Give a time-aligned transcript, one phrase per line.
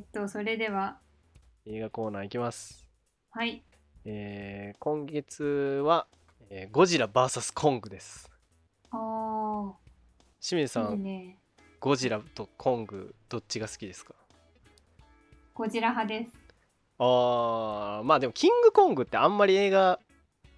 [0.00, 0.98] っとそれでは
[1.66, 2.86] 映画コーナーいきます。
[3.30, 3.62] はい
[4.04, 5.44] えー今月
[5.84, 6.06] は、
[6.48, 8.30] えーゴジラ VS コングです。
[8.90, 11.36] ああいい清水さん、ね
[11.78, 14.14] ゴジラとコング、どっちが好きですか？
[15.54, 16.32] ゴジラ派です
[16.98, 19.98] あー、まあでも、キングコングってあんまり映画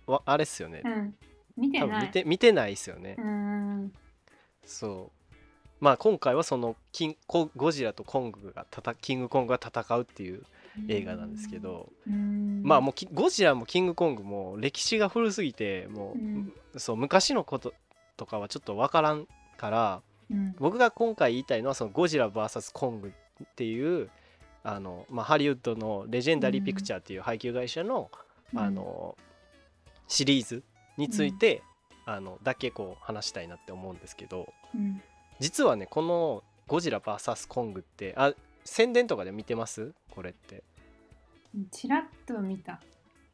[0.07, 0.89] は、あれっすよねう。
[0.89, 1.15] ん
[1.57, 3.23] 見てない見て見てないっすよねう。
[3.23, 3.93] ーん
[4.65, 5.22] そう。
[5.83, 10.45] まあ今回はそのキンコゴジラとコングがたたキングコングが戦うっていう
[10.87, 11.89] 映画なんですけど、
[12.63, 16.53] まあもうキゴジラもキングコングも歴史が古すぎてもう、うん。
[16.77, 17.75] そう昔のこと
[18.17, 19.27] とかはちょっとわからん
[19.57, 20.55] からうん。
[20.61, 23.09] 僕が今回言いたいのはそのゴジラ VS コング
[23.43, 24.09] っていう
[24.63, 28.09] あの、まあ、ハリウッドのレジェンダリー・ピクチャーっていう配給会社の,、
[28.55, 29.19] あの
[30.07, 30.63] シリーズ
[30.97, 31.65] について、
[32.07, 35.03] あのだけこう話したいなって思うんですけどうん
[35.43, 38.33] 実はねこのゴジラ VS コングってあ
[38.65, 39.93] 宣伝とかで見てます？
[40.11, 40.63] これって。
[41.73, 42.81] ちらっと見た。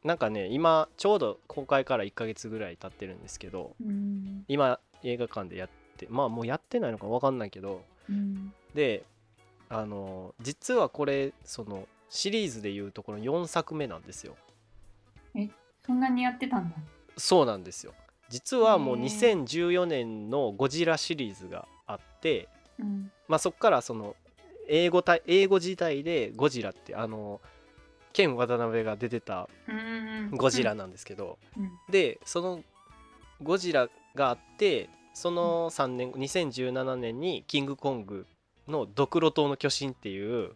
[0.03, 4.43] なんかね今ちょうど公開から1ヶ月ぐらい経ってるんですけどうん。
[4.47, 8.51] 今映画館でやってまあもうやってないのか分かんないけどうん。
[8.73, 9.03] で
[9.69, 14.35] あの実はこれそのシリーズでいうところ4作目なんですよ。
[15.85, 16.75] そんなにやってたんだ。
[17.17, 17.93] そうなんですよ。
[18.29, 22.47] 実はもうへ2014年のゴジラシリーズがあって
[22.79, 23.11] うん。
[23.27, 24.15] まあそっからその
[24.67, 27.41] 英語体英語自体でゴジラってあの
[28.13, 31.71] ケン渡辺が出てたうんゴジラなんですけど、うん。
[31.89, 32.63] でその
[33.41, 38.25] ゴジラがあってその3年後2017年にキングコング
[38.67, 40.55] の「ドクロ島の巨神」っていう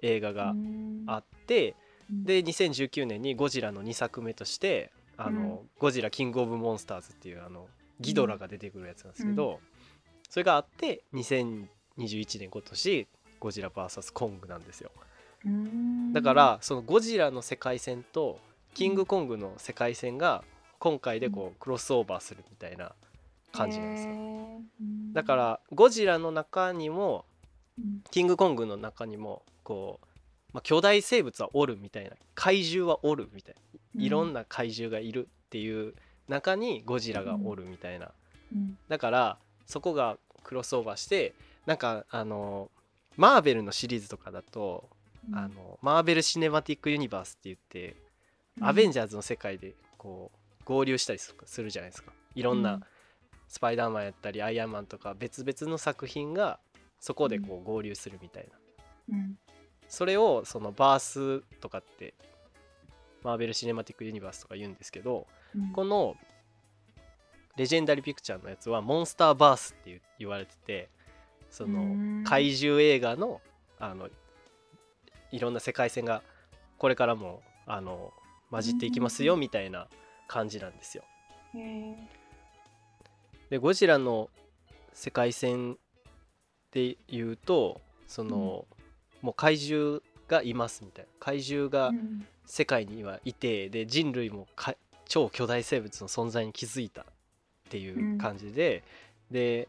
[0.00, 1.04] 映画がうん。
[1.06, 1.74] あって、
[2.10, 2.24] うん。
[2.24, 7.68] で2019年にゴジラの2作目として「あのゴジラキングオブモンスターズ」っていうあの
[8.00, 9.60] ギドラが出てくるやつなんですけど、
[10.28, 13.06] それがあって2021年今年
[13.40, 14.90] ゴジラ VS コングなんですよ。
[15.44, 16.12] うん。
[16.12, 18.38] だからそのゴジラの世界線と
[18.74, 20.44] キングコングの世界線が
[20.78, 22.92] 今回でこうクロスオーバーするみたいな
[23.52, 24.14] 感じなんですよ。
[25.12, 27.24] だからゴジラの中にも
[27.78, 28.02] うん。
[28.10, 30.06] キングコングの中にもこう、
[30.52, 33.54] まあ、巨大生物はおるみたいな怪獣はおるみたい
[33.94, 35.94] ないろんな怪獣がいるっていう
[36.28, 38.10] 中にゴジラがおるみたいな。
[38.54, 38.78] うん。
[38.88, 41.34] だからそこがクロスオーバーして
[41.66, 42.70] なんかあの
[43.16, 44.88] マーベルのシリーズとかだと
[45.30, 45.38] うん。
[45.38, 47.96] あのマーベル・シネマティック・ユニバースって言って
[48.60, 52.12] アベンジャーズの世界でこう合流したりするじゃないですか。
[52.34, 52.82] いろんうなん。
[53.46, 56.58] スパイダーマンやったりアイアンマンとか別々の作品が
[57.00, 58.48] そこでこう合流するみたい
[59.10, 59.16] な。
[59.16, 59.38] うん。
[59.88, 62.14] それをそのバースとかって
[63.22, 66.16] マーベル・シネマティック・ユニバースとか言うんですけどうんこの
[67.58, 70.88] レジェンダリー・ピクチャーのやつはモンスターバースって言われてて
[71.50, 72.24] そのうん。
[72.24, 73.40] 怪獣映画の
[73.80, 74.08] あの
[75.32, 76.22] いろんな世界線が
[76.78, 78.12] これからもあの
[78.50, 79.40] 混じっていきますようん。
[79.40, 79.88] みたいな
[80.28, 81.02] 感じなんですよ。
[83.50, 84.30] でゴジラの
[84.92, 85.78] 世界線
[86.70, 88.66] で言うとその、
[89.20, 91.10] もう怪獣がいますみたいな。
[91.18, 92.26] 怪獣がうん。
[92.50, 94.74] 世界にはいてで人類もか
[95.06, 97.02] 超巨大生物の存在に気づいた。
[97.02, 97.04] っ
[97.68, 98.82] ていう感じで、
[99.30, 99.68] で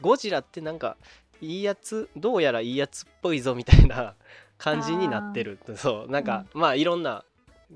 [0.00, 0.96] ゴジラってなんか
[1.40, 4.14] いいやつどうやらいいやつっぽいぞみたいな
[4.56, 5.58] 感じになってる。
[5.76, 7.24] そうなんか、まあいろんな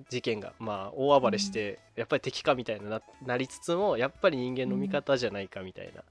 [0.08, 6.02] 事件がまあ大暴れして、やっぱり敵かみたいなななりつつもやっぱり人間の味方じゃないかみたいな、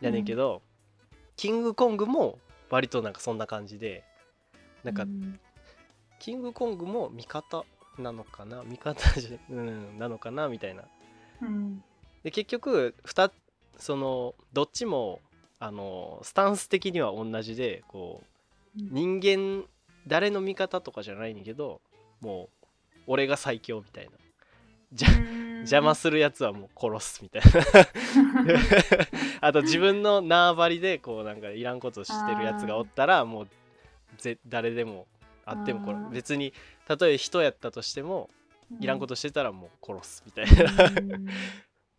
[0.00, 0.62] やねんけど、
[1.36, 2.38] キングコングも
[2.70, 4.04] 割となんかそんな感じで
[4.82, 5.38] なんかうん。
[6.20, 7.66] キングコングも味方
[7.98, 10.84] なのかな味方じゃ、うん、なのかなみたいな。
[11.42, 11.84] うん
[12.24, 13.30] で結局2
[13.78, 15.20] そのどっちも
[15.60, 18.22] あのスタンス的には同じでこ
[18.76, 19.64] う人間
[20.06, 21.80] 誰の味方とかじゃないんだけど
[22.20, 22.66] もう
[23.06, 24.12] 俺が最強みたいな。
[24.92, 25.54] じゃうん。
[25.64, 27.50] 邪魔するやつはもう殺すみたいな。
[29.40, 33.48] あと自分の縄張りでこうなんかいらんことしてるやつがおったらもう
[34.18, 35.06] ぜ誰でも
[35.44, 36.52] あっても別に
[36.86, 38.30] たとえ人やったとしても
[38.80, 40.84] いらんことしてたらもう殺すみたいな。
[40.84, 41.26] うん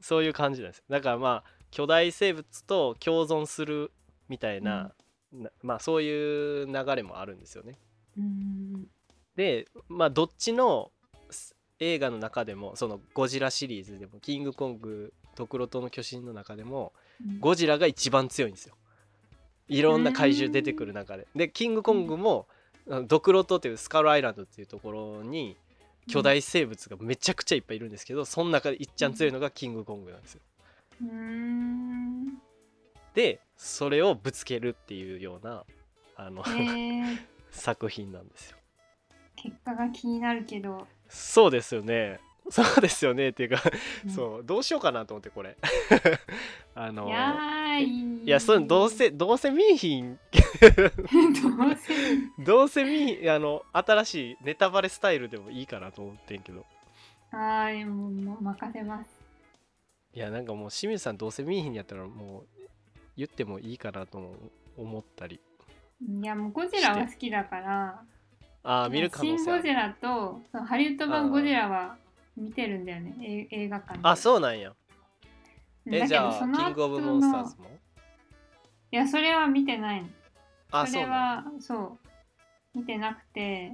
[0.01, 3.91] そういう感じなんですだからまあ巨大生物と共存する
[4.29, 4.93] みたいな、
[5.33, 7.77] なまあそういう流れもあるんですよね。
[8.17, 8.87] うん。
[9.35, 10.91] でまあどっちの
[11.29, 16.93] す映画の中でもそのゴジラシリーズでもキングコングドクロ島の巨神の中でも
[17.41, 18.53] ゴジラが一番強いん。
[18.53, 18.75] ですよ
[19.67, 20.03] いろん。
[20.05, 22.47] な怪獣出てくる中ででキングコングも
[22.89, 25.57] あのドクロ島っていうスカルアイランドっていうところに
[26.07, 30.41] 巨大生物がめちゃくちゃいっぱいいるんですけどその中でいっちゃん強いのがキングコングなんですよ。
[31.01, 32.37] うん。
[33.13, 35.63] でそれをぶつけるっていうような
[36.15, 37.17] あのへー。
[37.51, 38.57] 作品なんですよ。
[39.35, 42.19] 結果が気になるけど、そうですよね。
[42.49, 43.63] そうですよねっていうか、
[44.05, 44.11] うん。
[44.11, 45.57] そうどうしようかなと思ってこれ。
[46.75, 47.11] あのい
[47.81, 48.25] やーい。
[48.25, 50.15] いやそうどうせどうせ見えひん。
[50.15, 52.43] どうせ。
[52.43, 56.65] どうせ見あの新しいネタバレスタイルでもいいかなと思ってんけど。
[57.31, 59.09] あーもうもう任せます。
[60.13, 62.61] いやなんかもう清水さんどうせ見えひんやったらもう
[63.17, 64.35] 言ってもいいかなとも
[64.77, 65.41] 思ったり
[66.01, 68.01] いやもうゴジラは好きだから。
[68.63, 71.97] ああ見る可能性ン・ゴジラとそのハリウッド版ゴジラは
[72.35, 73.47] 見てるんだよね。
[73.51, 73.99] え映画館で。
[74.03, 74.73] あそうなんや
[75.87, 77.65] えじゃあキングオブ後モンスターのズも？
[78.91, 80.07] いやそれは見てないの。
[80.07, 80.17] それ
[80.71, 81.75] あそうなんやはそ
[82.73, 82.77] う。
[82.77, 83.71] 見てなくて。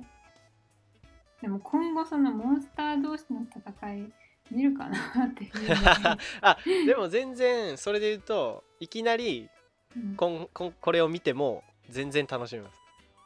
[1.41, 4.11] でも今後そのモンスター同士の戦い
[4.51, 5.51] 見るかなっていう。
[6.41, 9.49] あでも全然それで言うといきなり
[9.95, 10.15] うん。
[10.15, 12.79] こんこんこれを見ても全然楽しめます。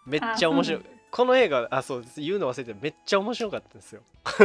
[0.06, 0.82] めっちゃあ面白い。
[1.12, 2.22] この映画あそうです。
[2.22, 4.02] 言うの忘れてためっちゃ面白かったんですよ。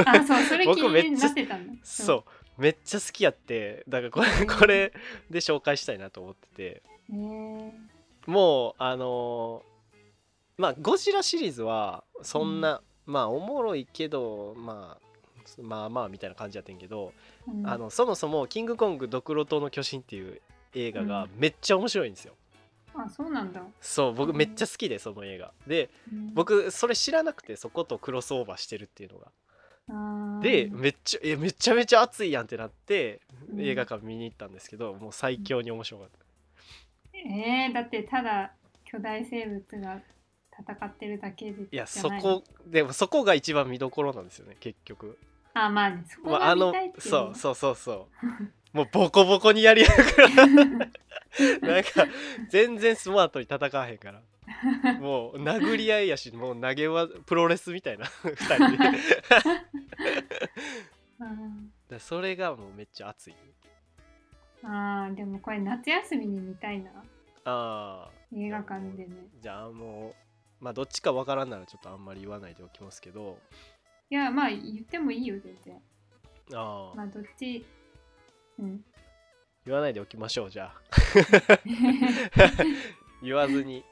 [0.07, 0.43] あそう。
[0.45, 2.25] それ気になってたの そう
[2.59, 4.93] めっちゃ好きやってだからこれこれ
[5.31, 6.83] で紹介したいなと思ってて。
[8.27, 9.71] もうあのー
[10.61, 17.15] まあゴジラシリーズはそんな、まあおもろいけどまあまあまあみたいな感じやってんけど、
[17.49, 17.67] うん。
[17.67, 20.41] あのそもそも「キングコングドクロ島の巨神」っていう
[20.75, 22.35] 映画がめっちゃ面白いんですよ、
[22.95, 25.53] あそうなんだ、そう僕めっちゃ好きでその映画。
[25.67, 26.35] でうん。
[26.35, 29.33] 僕それ知らなくてそことクロスオーバーしてるっていうのが
[30.41, 33.21] でめっちゃえめちゃめちゃ熱いやんってなって
[33.53, 33.61] うん。
[33.61, 37.19] 映画館見に行ったんですけどもう最強に面白かった。
[37.19, 38.53] えー、だってただ
[38.85, 40.01] 巨大生物が
[40.59, 45.19] 戦ってるだけでいやじゃないそこでもそこが一番見どころなんですよね結局。
[45.53, 47.03] あまあねそこまあ、が見あのたいっていう。
[47.03, 48.09] そうそうそうそ
[48.75, 48.77] う。
[48.77, 50.47] もうボコボコにやり合うから。
[51.61, 52.07] なんか
[52.49, 54.21] 全然スマートに戦わへんから
[55.01, 58.93] もう殴り合いやしもう投げはプロレスみたいな 2人
[61.89, 61.99] で。
[61.99, 63.35] それがもうめっちゃ熱い。
[64.63, 66.91] あーでもこれ夏休みに見たいな。
[67.45, 69.17] ああ映画館でね。
[69.41, 70.15] じゃあも
[70.61, 73.39] うまあどっちかわからんならちょっとあんまり言わないでおきますけど。
[74.11, 75.83] いやまあ言ってもいいよ全然。
[76.55, 77.65] ああまあどっち？
[78.59, 78.85] うん。
[79.65, 80.81] 言わないでおきましょうじゃあ。
[83.23, 83.85] 言わずに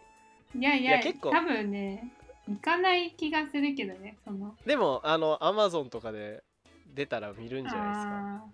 [0.54, 1.30] いやいやいや結構。
[1.30, 2.12] 多分ね
[2.48, 4.56] 行かない気がするけどねその。
[4.64, 6.42] でもあのアマゾンとかで
[6.94, 8.44] 出たら見るんじゃないですか。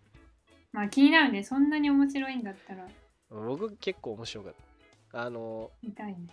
[0.72, 1.42] まあ気になるね。
[1.44, 2.86] そんなに面白いんだったら。
[3.30, 4.54] 僕結構面白かっ
[5.12, 5.22] た。
[5.22, 6.26] あの見たいね。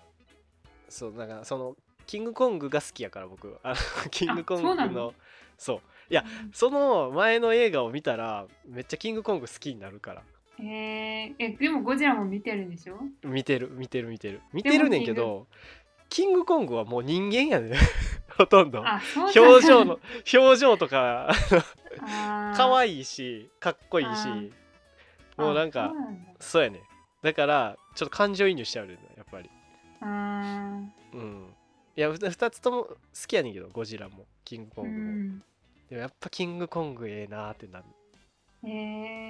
[0.90, 1.76] そうなんかその
[2.08, 3.58] キングコングが好きやから僕。
[3.64, 3.76] あの
[4.10, 4.92] キングコングそうなの？
[4.94, 5.14] の
[5.58, 5.82] そう。
[6.10, 10.24] いやその前の映画を見たらめっちゃキングコング好きになるから
[10.64, 12.98] えー、えでもゴジラも見てるでしょ？
[13.24, 14.42] 見てる見てる見てる。
[14.54, 15.48] 見てるねんけど
[16.10, 17.78] キングコングはもう人間やね
[18.38, 18.84] ほとんど。
[19.36, 20.00] 表情の
[20.34, 21.30] 表情とか
[22.00, 24.28] あ 可い愛いしかっこいいし。
[25.38, 25.94] もうなんか
[26.40, 26.82] そうやね。
[27.24, 29.50] だからちょっと感情移入しちゃうねやっぱり。
[30.02, 30.80] あ
[31.14, 31.54] うん。
[31.96, 32.98] いや2つとも好
[33.28, 35.40] きやねんけどゴジラもキングコングも、ん。
[35.90, 37.86] でもやっぱキングコングええなーってなる。
[38.64, 39.21] えー、ま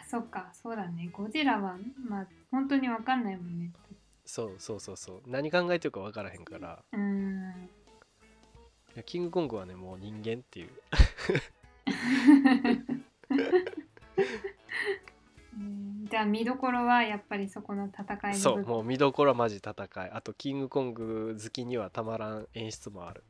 [0.00, 1.08] あそっかそうだね。
[1.12, 1.76] ゴジラは
[2.08, 3.72] まあ本当にわかんないもんね。
[4.24, 5.22] そうそうそうそう。
[5.26, 6.82] 何考えてるか分からへんから。
[6.92, 7.68] うん。
[9.04, 10.70] キングコングはねもう人間っていう。
[15.58, 16.06] うん。
[16.10, 20.10] じゃあ見どころはやっぱりそこの戦いのそうもう見どころはマジ戦い。
[20.10, 23.24] あとキングコング好きにはたまらん演出もある、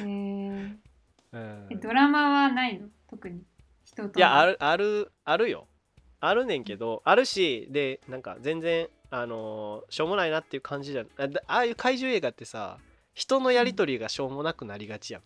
[0.00, 0.76] えー。
[1.32, 1.66] うん。
[1.70, 2.88] えドラマはないの？
[3.08, 3.42] 特に
[3.94, 5.66] 人といやあるあるあるよ。
[6.20, 12.78] あるねんけどあるしでなんか全然あのーしょうもないなっていう感じじゃあだああいう怪獣映画ってさ
[13.12, 15.22] 人のやり取りがしょうもなくなりがちやん。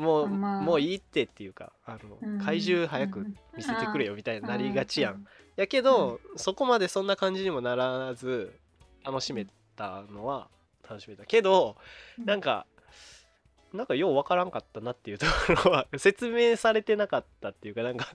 [0.00, 0.60] もう、まあ。
[0.62, 2.38] もういいってっていうかあの、うん。
[2.38, 8.52] 怪獣早く見せてくれよみたいになりがちやん、やけど、そこまでそんな感じにもならず
[9.04, 9.46] 楽しめ
[9.76, 10.48] たのは
[10.88, 11.24] 楽しめた。
[11.24, 11.76] けど
[12.24, 12.66] なんか
[13.72, 18.06] なんかようわからんかったなっていうところは説明されてなかったっていうかなんか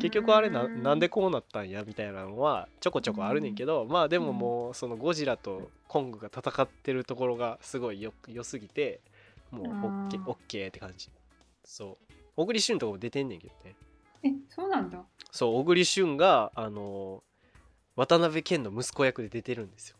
[0.00, 9.00] 結局あれななんでこうなったんやみたいなのはちょこちょこあるねんけどまあでももうそのゴジラとコングが戦ってるところがすごいよ良すぎて
[9.50, 11.08] もうオッケーオッケーって感じ。
[11.64, 12.12] そう。
[12.36, 13.76] 小栗旬とかも出てんねんけどね。
[14.24, 14.98] えそうなんだ。
[15.30, 17.22] そう小栗旬があの
[17.96, 19.96] 渡辺謙の息子役で出てるんですよ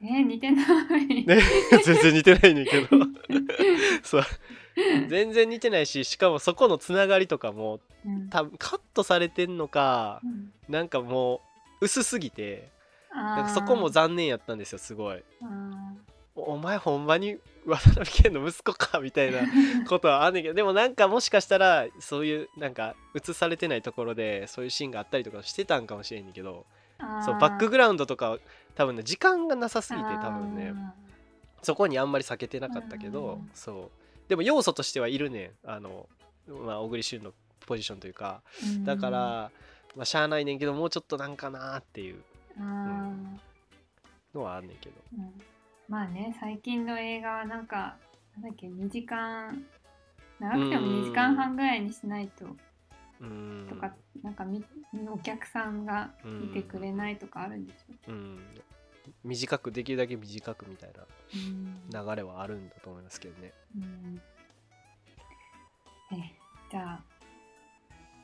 [0.00, 0.62] えー、似てな
[0.96, 1.40] い、ね
[1.84, 2.86] 全然似てないねんけど。
[4.02, 4.22] そう。
[5.08, 8.28] 全然似てないししかもそこのつながりとかもうん。
[8.28, 10.52] 多分カットされてんのかうん。
[10.68, 11.42] なんかも
[11.80, 12.68] う薄すぎて
[13.12, 15.22] なんかそこも残念やったんですよすごい。
[15.42, 15.94] あ
[16.36, 19.40] おお前ほんまに渡辺謙の息子かみたいな
[19.88, 26.77] ことはあんねんけどでもなんかもしかしたらそういうなんか映されてないところでそういうシーンがあったりとかしてたんかもしれんねんけどー
[27.24, 28.38] そうバックグラウンドとか
[28.74, 30.74] 多分ね時間がなさすぎて多分ね。
[31.62, 33.50] そこにあんまり避けてなかったけどうん。
[33.54, 33.90] そ
[34.26, 34.28] う。
[34.28, 35.52] でも要素としてはいるね。
[35.66, 36.08] んあの、
[36.46, 37.32] まあ、小栗旬の
[37.66, 38.42] ポジションというか。
[38.84, 39.50] だから、
[39.96, 42.22] まあ、しゃあないねんけどもうちょっとなんかなっていう。
[42.58, 43.14] あー。
[44.34, 44.94] のはあんねんけど。
[45.16, 45.32] うん。
[45.88, 47.96] まあね最近の映画はなんか
[48.36, 49.64] なんだっけ2時間
[50.38, 52.44] 長くても2時間半ぐらいにしないと
[53.20, 53.68] うーん。
[53.68, 54.64] とか、なんかみ
[55.10, 58.12] お客さんが見てくれないとかあるんでしょう。
[58.12, 58.38] ん。
[59.24, 61.90] 短くできるだけ短くみたいうん。
[61.90, 63.52] な流れはあるんだと思いますけどね。
[63.76, 64.20] うん。
[66.12, 66.34] え
[66.70, 67.00] じゃあ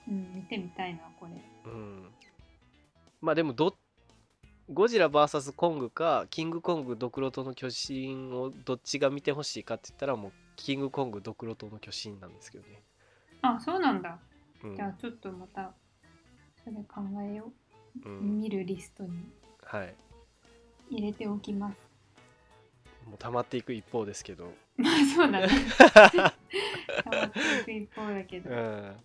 [0.09, 1.33] うん見てみたいなこれ。
[1.71, 2.09] うん。
[3.21, 3.77] まあでもど
[4.71, 12.83] ゴジラ VS コングかキングコングドクロトの巨神をどっちが見てほしいかって言ったらもうキングコングドクロトの巨神なんですけどね、
[13.43, 14.19] あそうなんだ
[14.65, 14.77] うん。
[14.77, 15.73] じゃあちょっとまた
[16.65, 17.53] それ考えよ
[18.05, 18.09] う。
[18.09, 19.11] う、ん、見るリストに。
[19.63, 19.95] はい。
[20.91, 21.77] 入れておきます。
[23.09, 24.53] もう溜まっていく一方ですけど。
[24.77, 25.49] まあそうだね。
[27.05, 28.51] 溜まっていく一方だけど。
[28.51, 28.97] うん。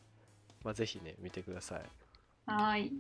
[0.64, 1.84] まあぜひね見てください。
[2.46, 2.94] はーい。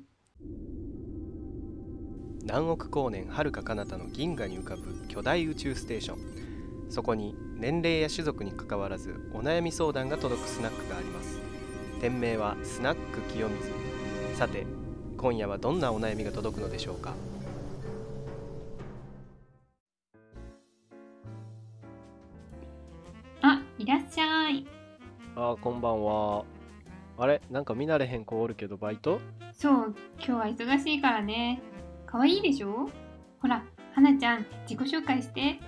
[2.45, 6.49] 何億光年遥か彼方の銀河に浮かぶ巨大宇宙ステーション。
[6.89, 11.38] そこに年齢や種族にかかわらずお悩み相談が届くスナックがあります
[11.99, 14.37] 店名はスナック清水。
[14.37, 14.65] さて
[15.17, 17.13] 今夜はどんなお悩みが届くのでしょうか？
[23.41, 24.65] あいらっしゃい。
[25.35, 26.45] あーこんばんは。
[27.17, 27.41] あれ？
[27.51, 29.19] なんか見慣れへん子おるけどバイト？
[29.51, 31.61] そう今日は忙しいからね。
[32.05, 32.89] 可愛いでしょ？
[33.41, 35.59] ほら花ちゃん自己紹介して。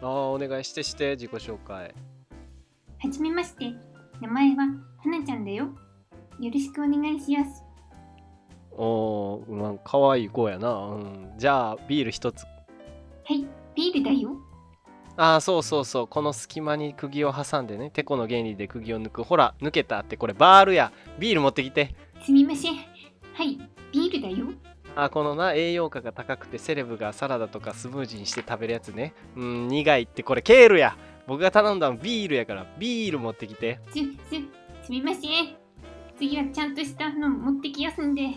[0.00, 1.94] あーお願いしてして自己紹介。
[2.98, 3.72] はじめまして。
[4.20, 4.66] 名前は
[5.04, 5.68] 花ちゃんだよ。
[6.38, 7.64] よろしくお願いします。
[8.70, 10.72] おーまあかわいい子やな。
[10.72, 11.32] うん。
[11.36, 12.44] じゃあビール一つ。
[12.44, 13.44] はい。
[13.74, 14.36] ビールだよ。
[15.16, 16.06] ああそうそうそう。
[16.06, 19.24] この隙間に釘を挟んでねてこの原理で釘を抜く。
[19.24, 20.16] ほら抜けたって。
[20.16, 20.92] これバールや。
[21.18, 21.94] ビール持ってきて。
[22.24, 22.74] すみません。
[22.74, 23.58] はい。
[23.92, 24.46] ビールだよ。
[24.94, 29.14] あこのな栄養価が高くてセレブがサラダとかスムージーにして食べるやつね。
[29.36, 30.22] うん苦いって。
[30.22, 30.96] これケールや。
[31.26, 33.80] 僕が頼んだのビールやからビール持ってきて。
[33.88, 35.56] すすすみません。
[36.18, 38.22] 次はちゃんとしたの持ってきやすんで。
[38.22, 38.30] は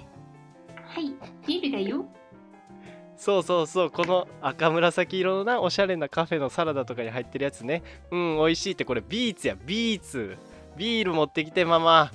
[1.00, 1.16] い。
[1.48, 2.06] ビールだよ。
[3.18, 3.92] そうそうそう。
[3.92, 7.82] この赤紫色のなおしゃれなカフェのサラダとかに入ってるやつね。
[8.12, 9.04] うん美味しいってこれ。
[9.08, 9.58] ビーツや。
[9.66, 10.38] ビーツ。
[10.78, 12.12] ビール持ってきてママ。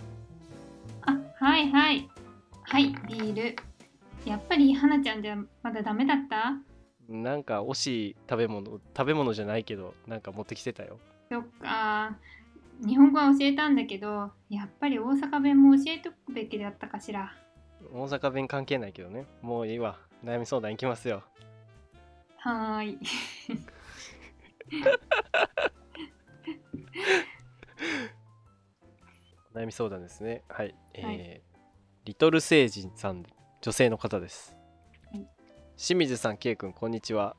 [1.02, 2.08] あはいはい。
[2.62, 3.56] はいビール。
[4.24, 6.54] やっぱり花ちゃんじゃまだダメだった？
[7.08, 10.98] なんか惜しい食べ物食べ物じゃないけどなんか持ってきてたよ。
[11.30, 12.16] そっか
[12.86, 17.34] 日本語は教えたんだけどやっぱり大阪弁も教えとくべきだったかしら。
[17.92, 19.26] 大阪弁関係ないけどね。
[19.42, 19.98] もういいわ。
[20.24, 21.22] 悩み相談いきますよ。
[22.36, 22.98] はーい。
[29.54, 30.42] 悩み相談ですね。
[30.48, 31.42] はい、えーはい。
[32.04, 33.24] リトル星人さん
[33.60, 34.56] 女性の方です、
[35.12, 35.26] はい。
[35.76, 37.36] 清水さん K 君こんにちは、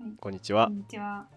[0.00, 0.12] はい。
[0.18, 0.68] こんにちは。
[0.68, 1.28] こんにちは。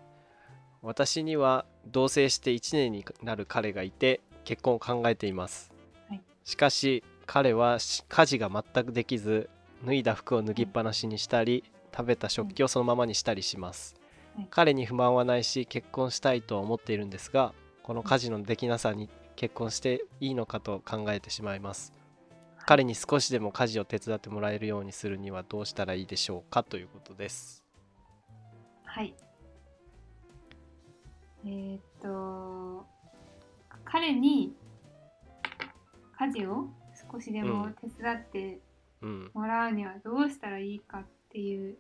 [0.82, 5.72] 私には同棲して1年になる彼がいて結婚を考えています、
[6.10, 6.22] はい。
[6.44, 9.50] しかし彼はし家事が全くできず
[9.86, 11.64] 脱いだ服を脱ぎっぱなしにしたり、
[11.96, 13.96] 食べた食器をそのままにしたりします、
[14.36, 14.48] はい。
[14.50, 21.94] 彼に不満はないし結婚したいとは思っているんですがこの家事のできなさに結婚していいのかと考えてしまいます。
[22.66, 27.64] 彼に少しでも家事を手伝ってもらえるようにするにはどうしたらいいでしょうかということです。
[28.86, 29.14] はい
[31.46, 32.86] えー、っと
[33.84, 34.54] 彼に
[36.18, 36.68] 家事を
[37.12, 38.60] 少しでも手伝って
[39.02, 39.30] うん。
[39.34, 41.76] もらうにはどうしたらいいかっていう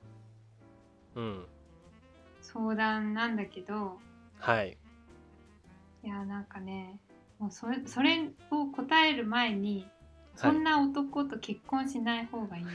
[1.15, 1.45] うん。
[2.41, 3.97] 相談なんだけど
[4.39, 4.77] はい。
[6.03, 6.99] いやなんかね
[7.39, 9.87] もうそれそれを答える前に
[10.35, 12.65] そんな男と結婚しない方がいい、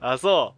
[0.00, 0.54] あそ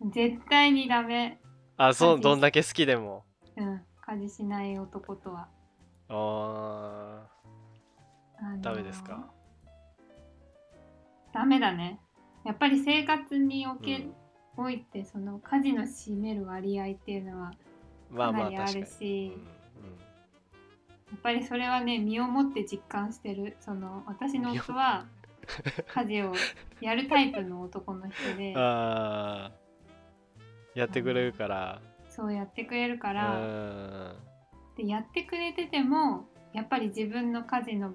[0.00, 0.10] う。
[0.10, 1.38] 絶対にダメ
[1.82, 3.24] あそうどんだけ好きでも。
[3.56, 5.48] うん家事しない男とは。
[6.08, 7.26] あ
[8.38, 9.24] あのーダメですか？
[11.32, 11.98] ダメだね。
[12.44, 14.14] やっぱり生活におけ、うん。
[14.56, 17.52] おいてその家事の占める割合っていうのは
[18.14, 19.46] かなりあるし、うん
[21.12, 23.56] やっぱりそれはね身をもって実感してる。
[23.60, 25.06] その私の夫は
[25.94, 26.32] 家事を
[26.80, 28.52] やるタイプの男の人で。
[28.58, 29.59] あー
[30.74, 31.80] やってくれるから。
[32.08, 34.16] そうやってくれるかうら、ん。
[34.76, 37.94] でやってくれててもやっぱり自分の家事の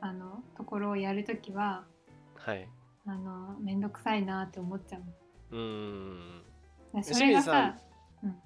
[0.00, 1.84] あのところをやるときは
[2.36, 2.68] はい。
[3.06, 5.02] あのめんどくさいなって思っちゃう。
[5.56, 6.42] うん。
[7.02, 7.76] それがささ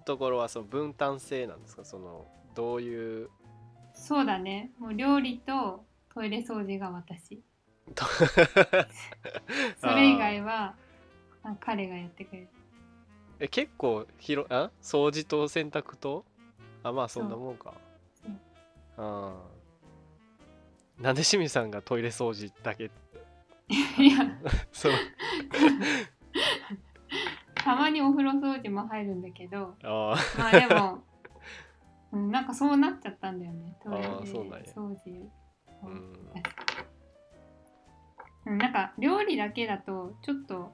[0.04, 1.84] ところはその分担制なんですか？
[1.84, 3.30] そのどういう？
[3.94, 4.70] そうだね。
[4.78, 7.42] もう料理とトイレ掃除が私。
[7.94, 8.04] と
[9.80, 10.74] それ以外は
[11.42, 12.48] あ彼がやってくれる
[13.40, 14.70] え結構広あ？
[14.82, 16.24] 掃除と洗濯と？
[16.82, 17.74] あまあそんなもんか。
[18.14, 18.32] そう
[18.98, 22.84] あーなんで清水さんがトイレ掃除だけ？
[23.98, 24.18] いや。
[24.72, 24.92] そう。
[27.54, 29.74] たまにお風呂掃除も入るんだけど。
[29.82, 31.02] あーまあでも、
[32.12, 33.76] うん、なんかそうなっちゃったんだよね。
[33.82, 35.30] トイレ掃除
[38.44, 40.72] うん、なんか料理だけだとちょっと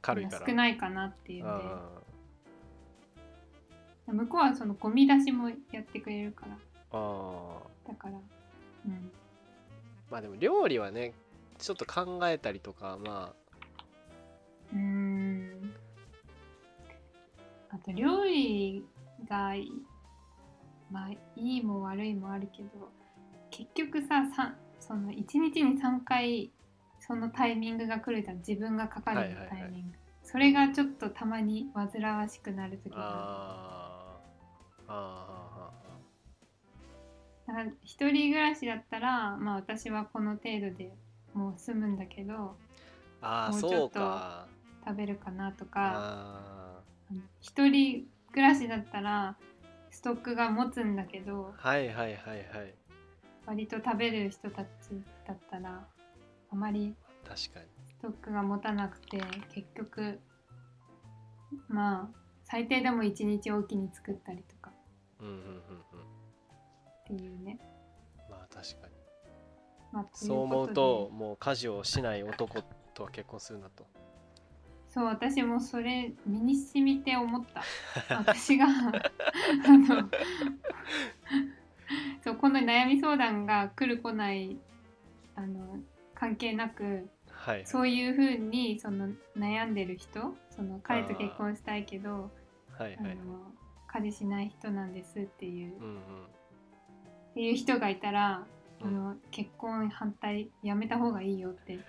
[0.00, 0.46] 軽いから。
[0.46, 1.64] 少ないかなっていうので。
[4.08, 6.52] あ向こうはそのゴミ出しもやってくれるから。
[6.52, 6.58] ー
[6.92, 7.88] あー。
[7.88, 8.14] だから。
[8.14, 9.10] うん
[10.10, 11.12] まあでも料理はね
[11.58, 13.32] ちょっと考えたりとかま
[14.72, 15.72] うーん。
[17.70, 18.84] あと料理
[19.28, 19.72] がいい
[20.90, 22.68] まあいいも悪いもあるけど
[23.50, 26.50] 結局ささその1日に3回
[27.10, 28.36] そのタイミングが来るじゃん。
[28.36, 29.48] 自分がかかるタイミング、はい。
[29.48, 29.84] はいはい
[30.22, 34.20] それがちょっとたまに煩わしくなる時あ
[34.86, 40.92] がああーあるだから一人暮らしだったらまあ私はこの程度で
[41.34, 42.36] もう済むんだけどー
[43.22, 44.46] あーあーそうもうちょっとか。
[44.86, 49.36] 食べるかなとかああの一人暮らしだったら
[49.90, 52.74] ストックが持つんだけどーはいはいはいはい。
[53.46, 54.68] 割と食べる人たち
[55.26, 55.84] だったら
[56.52, 57.66] あまり確かに。
[57.86, 59.20] ストックが持たなくて
[59.54, 60.18] 結局
[61.68, 64.72] まあ最低でも1日おきに作ったりとか。
[65.20, 65.60] うんうんうんうん。
[65.60, 65.62] っ
[67.06, 67.58] ていうね、
[68.28, 68.94] まあ確かに。
[69.92, 72.62] まあ、そう思うともう家事をしない男
[72.94, 73.86] とは結婚するなと。
[74.88, 77.62] そう私もそれ身に染みて思った。
[78.18, 78.66] 私が。
[78.66, 78.70] あ
[79.78, 80.08] の
[82.22, 84.58] そうこの悩み相談が来る来ない
[85.34, 85.78] あの
[86.20, 87.62] 関係なくはい。
[87.64, 92.20] そういうふうにその悩んでる人その彼と結婚したいけどあの
[92.78, 92.96] はい。
[92.96, 93.18] はい
[93.92, 95.96] 家事しない人なんですっていう、うんうん。
[95.96, 96.00] っ
[97.34, 98.46] ていう人がいたら、
[98.80, 98.86] うん。
[98.86, 101.80] あの結婚反対やめた方がいいよって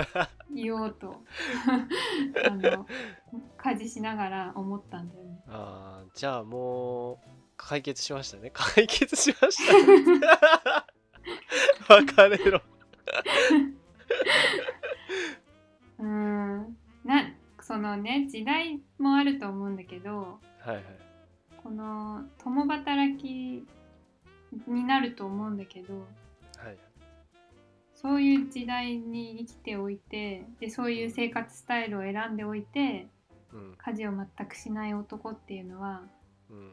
[0.54, 1.22] 言おうと
[2.46, 2.86] あの
[3.56, 5.40] 家事しながら思ったんだよね。
[5.48, 7.18] あーじゃあもう
[7.56, 8.50] 解決しましたね。
[8.52, 10.86] 解決しました
[11.88, 12.60] 別れろ
[15.98, 16.76] うーん。
[17.04, 17.30] な
[17.60, 20.84] そのね時代もあると思うんだけどはいはい。
[21.62, 23.66] この共働き
[24.66, 25.94] になると思うんだけど
[26.58, 26.76] はい
[27.94, 33.06] そういう時代に生きておいてでそういう生活スタイルを選んでおいて
[33.52, 33.74] うん。
[33.78, 36.02] 家事を全くしない男っていうのは
[36.50, 36.66] うん。
[36.66, 36.72] や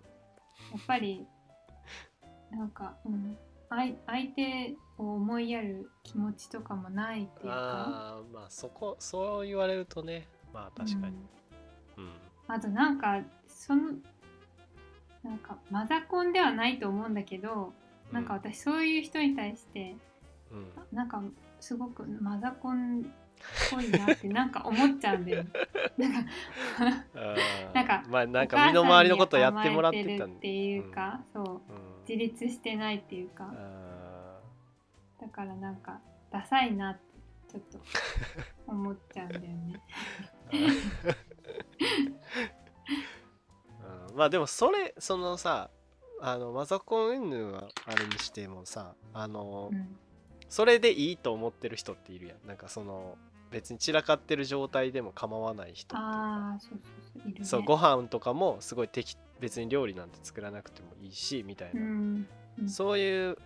[0.78, 1.26] っぱり
[2.52, 3.38] なんか、うん、
[3.76, 7.56] 相相手を思いやる気持ちとかもないっていうか？
[7.56, 11.16] ああまあそこそう言われるとねまあ確かに。
[11.98, 12.04] うん。
[12.04, 12.12] うん。
[12.48, 13.94] あとなんかその
[15.24, 17.74] なんかマザコンではないと思うんだけど、
[18.12, 19.96] なんか私そういう人に対して
[20.52, 20.68] うん。
[20.92, 21.22] なんか
[21.60, 23.04] すごくマザコンっ
[23.72, 25.50] ぽいなって なんか思っちゃうんだよね。
[25.98, 26.30] なんか
[27.16, 27.74] あー。
[27.74, 31.74] なんかまあなんか身の回りのことやってもらってにたんっていうか、そう。
[31.74, 33.52] うん自立してないっていうか。
[33.54, 34.40] あ
[35.22, 37.14] だからなんかダサいなって
[37.54, 37.80] ちょっと
[38.68, 39.80] 思っちゃうんだよね。
[40.52, 40.68] ー
[44.10, 44.18] うん。
[44.18, 45.70] まあでもそれそのさ
[46.20, 50.00] あのマザコン云々はあれにしてもさあの、うん。
[50.50, 52.48] それでいいと思ってる人っているやん。
[52.48, 53.18] なんかその
[53.54, 56.58] 別に散らかってる状態でも構わない人っていうか。
[56.60, 62.28] そうそうご飯とかもすごい適別に料理なんて作らなくてもいいしみたいな、うん
[62.60, 62.70] うん。
[62.70, 63.38] そういう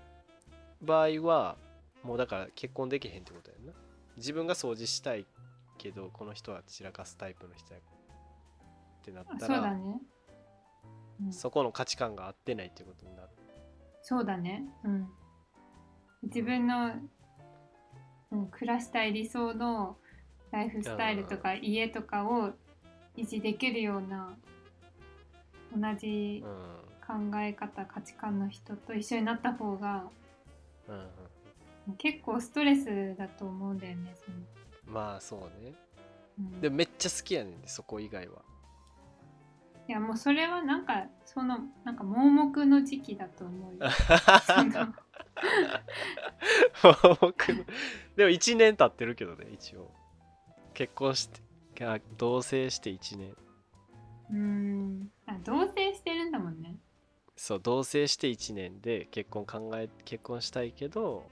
[0.82, 1.58] 場合は
[2.04, 3.74] もうだから結婚できへんってことやんな。
[4.16, 5.26] 自分が掃除したい
[5.78, 10.02] けどこの人は散らかすタイプの人やってなあったらね。
[11.22, 11.34] うん。
[11.34, 13.30] そこの価値観が合ってないってことになる。
[14.02, 14.64] そうだね。
[14.86, 15.10] うん。
[16.24, 16.94] 自分の、
[18.32, 19.98] うん、暮らしたい理想の
[20.52, 22.52] ライフスタイルとか家とかを
[23.16, 24.36] 維持できるような
[25.76, 30.04] 同じうん考え方価値観の人と一緒になった方が
[30.88, 30.96] うん。
[30.96, 31.08] うん
[31.98, 35.74] 結構ストレスだと思うんだよねその、まあそうね。
[36.38, 36.60] うん。
[36.60, 38.42] でもめっちゃ好きやねんでそこ以外は。
[39.88, 43.90] いやもうそれはなんかそのなんか盲目の時期だと思うよ。
[44.46, 44.94] その
[47.22, 47.66] 僕の
[48.16, 49.92] でも1年経ってるけどね一応。
[50.74, 51.30] 結婚し
[51.74, 53.36] てあ同棲して1年。
[54.32, 55.12] うーん。
[55.26, 56.78] あ同棲してるんだもんね。
[57.36, 61.30] そう同棲して1年で結婚考え結婚したいけど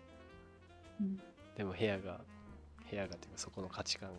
[1.00, 1.18] うん。
[1.56, 2.22] でも部屋が
[2.90, 4.16] 部屋がっていうかそこの価値観が。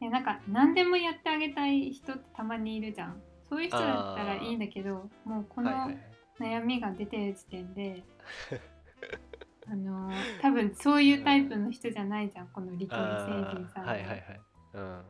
[0.00, 3.22] いやなんか何でもやってあげたい人ってたまにいるじゃん。
[3.48, 8.04] そういう人だったらいいんだけどもうこのはいはいはい悩みが出てる時点で、
[9.68, 14.40] あのー多分そういうタイプの人じゃないじゃんこのリトル星人さんはいはいはい。
[14.74, 15.04] うん。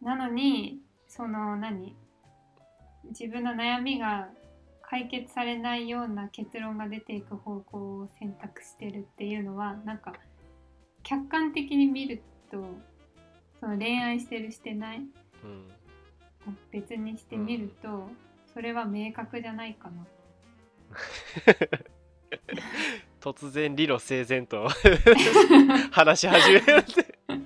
[0.00, 1.94] なのにその何
[3.04, 4.28] 自分の悩みが
[4.82, 10.14] 解決されないような結論が出ていく方向を選択してるっていうのはなんか
[11.02, 12.64] 客観的に見ると
[13.60, 14.98] その恋愛してるしてない
[15.44, 15.68] うん。
[16.70, 18.08] 別にしてみると、
[18.54, 20.06] それは明確じゃないかな。
[23.20, 24.68] 突然理路整然と。
[25.92, 27.18] 話し始めるって。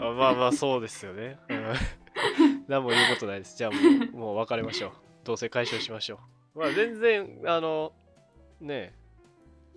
[0.00, 1.74] あまあまあそうですよね、うん、
[2.68, 3.56] 何も言うことないです。
[3.56, 4.92] じゃあもうもう別れましょう。
[5.24, 6.18] どうせ解消しましょ
[6.54, 6.58] う。
[6.58, 7.92] まあ全然あの
[8.60, 8.94] ねえ。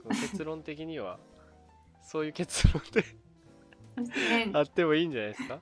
[0.10, 1.20] 結論的には
[2.02, 3.04] そういう結論で
[4.54, 5.60] あってもいいんじゃないですか？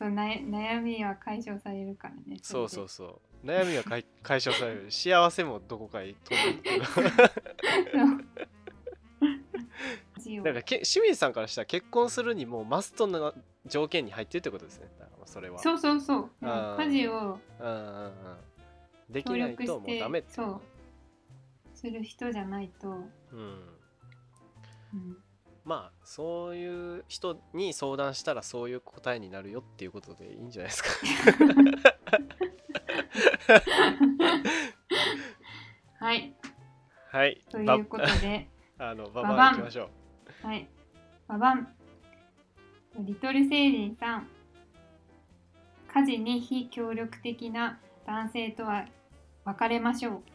[0.00, 2.38] そうな悩みは解消されるからね。
[2.40, 3.46] そうそうれそう。
[3.46, 4.90] 悩みは解 解消される。
[4.90, 8.20] 幸せもどこかに飛んでいくけどでそう。
[10.18, 13.34] 字 をなんかけ清水さんからしたら結婚するにもマストな
[13.66, 14.88] 条件に入ってるってことですね。
[14.98, 15.58] だからそれは。
[15.58, 16.30] そうそうそう。
[16.40, 18.12] 家事をうんうんうん。
[19.10, 20.60] でき協ないともうダメってそう。
[21.74, 22.92] する人じゃないと、う
[23.36, 23.68] ん。
[24.94, 25.22] うん、
[25.64, 30.90] まあそういう人に相談したらそういう答えになるよっていうことでいいんじゃないですか
[36.00, 36.34] はい。
[37.10, 39.90] はいということで、ばあのバババン行きましょ
[40.44, 40.68] うはい。
[41.28, 41.68] ババン。
[43.00, 44.28] リトル星人さん。
[45.92, 48.86] 家事に非協力的な男性とは
[49.44, 50.22] 別れましょう。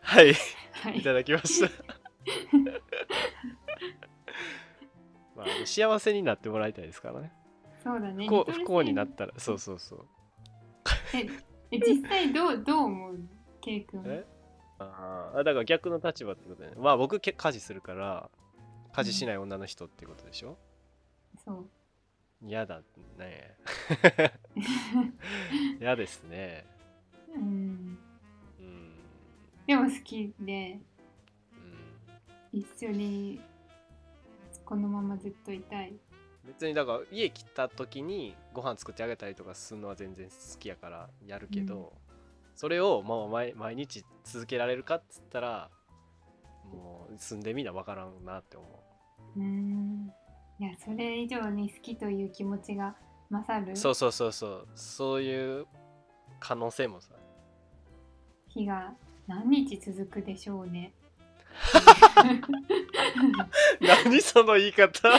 [0.00, 0.59] はいは
[0.90, 0.98] い。
[0.98, 1.02] い。
[1.02, 1.70] ただきました。
[5.36, 7.32] まあ幸せになってもらいたいですからね。
[7.82, 8.26] そうだね。
[8.26, 9.32] 不幸不幸になっ星たら。
[9.38, 10.06] そうそうそう。
[11.14, 11.26] 人え、
[11.72, 13.18] え実際どう どう思う？
[13.60, 14.02] ケイ君。
[14.06, 14.24] え？
[14.78, 16.72] ああだから逆の立場ってことね。
[16.76, 18.30] まあ僕け家事するから
[18.92, 20.56] 家事しない女の人ってことでしょ？
[21.44, 21.68] そう。
[22.42, 22.78] 嫌だ
[23.18, 23.56] ね。
[25.78, 26.64] 嫌ですね。
[27.34, 27.42] うん。
[27.42, 27.98] うん
[29.70, 30.80] でも好きで、
[32.52, 32.58] うん。
[32.58, 33.40] 一緒に。
[34.64, 35.94] このままずっといたい。
[36.44, 41.92] 別にだから家来た時にご飯作ってあげたりとかするのは全然好きやからやるけど、
[42.56, 45.70] それをもう毎毎日続けられるかっつったら
[46.72, 48.66] もう住んでみな分からんなって思
[49.36, 49.40] う。
[49.40, 50.12] うん。
[50.58, 52.96] いや、それ以上に好きという気持ちが
[53.30, 54.68] 勝るそうそうそうそう。
[54.74, 55.66] そういう
[56.40, 57.14] 可能性もさ。
[58.48, 58.92] 日が
[59.30, 60.92] 何日続くでしょうね。
[63.80, 65.08] 何その言い方？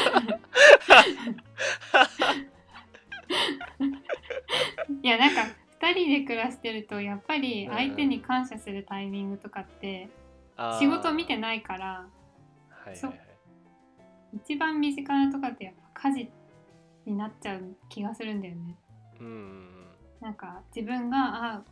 [5.01, 5.43] いや、なんか
[5.79, 10.09] 2人で暮らしてるとやっぱり相手に感謝するタイミングとかって
[10.77, 12.05] 仕事見てないから
[12.69, 13.19] はいはいはい。
[14.43, 16.29] 一番身近なとかってやっぱ家事
[17.05, 18.75] になっちゃう気がするんだよね。
[19.21, 19.87] うんうん
[20.19, 21.63] なんか自分があ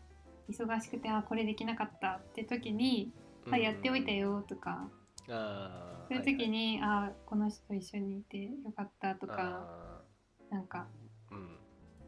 [0.50, 3.12] 忙しくてあこれできなかったって時に、
[3.46, 3.54] うん。
[3.54, 4.90] あやっておいたよとか。
[5.30, 10.02] あそういう時に、あこの人と一緒にいてよかったととか
[10.50, 10.88] なんか
[11.32, 11.58] うん。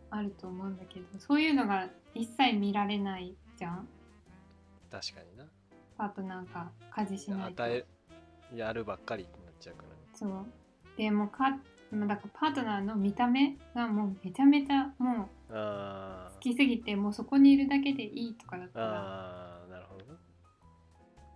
[0.10, 3.88] あると思うんだけどそういうのが一切見られないじゃん。
[4.90, 5.46] 確かにな。
[5.98, 7.64] パートナーが家事しないと。
[7.64, 7.86] 与え
[8.56, 10.46] やるばっかりになっちゃうからそう。
[10.98, 11.58] でもうか
[11.92, 18.88] まあだからパートナーの見た目がもうめちゃめちゃもう好きすぎてもうそこにいるだけでいいとかだったら
[19.70, 20.06] なるほど。
[20.06, 20.20] ね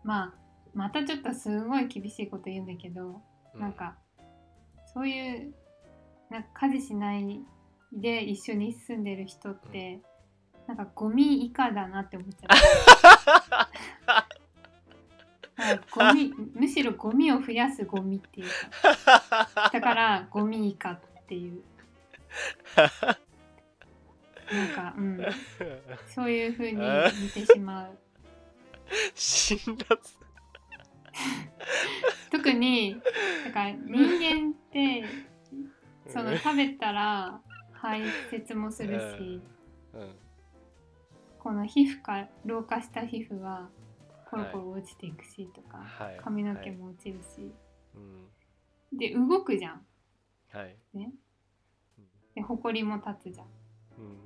[0.03, 0.33] まあ
[0.73, 3.21] またちょっとすごい厳しいこと言うんだけど、
[3.53, 3.95] うなんか
[4.93, 5.53] そういう
[6.29, 7.39] なんか家事しない
[7.93, 10.01] で一緒に住んでる人って、
[10.67, 12.47] なんかゴミ以下だなって思っちゃ
[13.61, 13.64] う
[15.91, 18.47] ゴミむしろゴミを増やすゴミっていう。
[19.06, 21.62] かだからゴミ以下っていう。
[24.54, 25.25] なんかうん。
[26.13, 27.97] そういう風に見てしまう。
[29.13, 29.97] 辛辣。
[32.32, 33.01] 特に
[33.45, 33.95] だから人
[34.43, 35.06] 間って
[36.08, 37.39] その食べたら
[37.73, 38.01] 排
[38.32, 39.41] 泄もするし、
[39.93, 40.15] うん。
[41.39, 43.69] この皮膚か老化した皮膚は
[44.36, 46.19] コロコロ落ちていくしとか、はい。
[46.21, 47.54] 髪の毛も落ちるし、
[47.95, 48.98] うん。
[48.98, 49.86] で動くじゃん。
[50.52, 50.76] はい。
[50.93, 51.13] ね。
[52.36, 53.48] で埃も立つじゃん。
[53.98, 54.17] うん。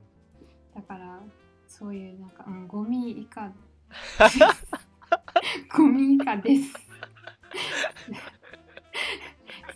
[0.74, 1.22] だから
[1.68, 3.54] そういうなんか、うん、ゴミ以下。
[5.78, 6.74] ゴミ以下です。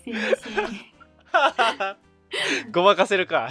[0.03, 0.49] すいませ
[1.91, 1.97] ん。
[2.73, 3.49] ごまかせるか。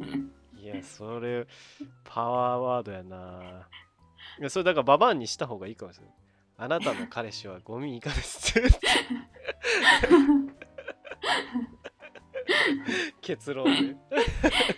[0.00, 0.33] い
[0.76, 1.46] やそれ
[2.04, 3.68] パワーワードやな。
[4.38, 6.14] いやそれだからババアにした方がいいかもしれない
[6.56, 8.70] あなたの彼氏はゴミ以下ですって。
[13.20, 13.96] 結論で。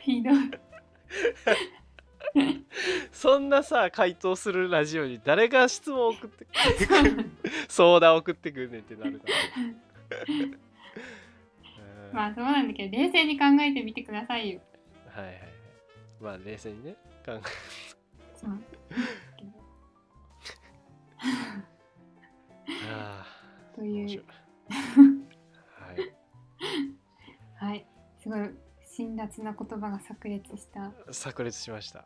[0.01, 0.35] ひどい。
[3.13, 6.47] そんなさ回答するラジオに誰が質問送って
[7.69, 9.23] 相談送ってくんねんってなる
[12.13, 14.61] まあそうなんだけど冷静に考えてみてくださいよ。
[15.09, 15.56] はいはいはい
[16.21, 17.41] まあ冷静にね考え
[18.35, 18.51] そう
[22.89, 23.25] あ
[23.75, 24.25] という。
[24.69, 26.15] はい。
[27.59, 27.87] はい。
[28.23, 28.51] すごい
[28.97, 30.93] 辛辣な言葉が炸裂した。
[31.13, 32.05] 炸裂しました。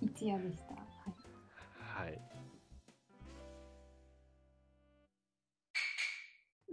[0.00, 2.20] 一夜でした、はい、はい。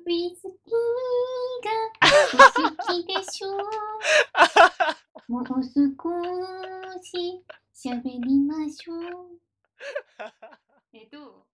[0.06, 0.52] ウイスキー
[1.64, 1.72] が
[2.34, 3.60] お好きでしょう
[5.34, 5.64] もう少
[7.02, 7.44] し
[7.74, 9.40] 喋りましょう。
[10.94, 11.53] え、どう